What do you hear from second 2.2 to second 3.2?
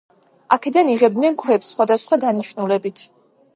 დანიშნულებით.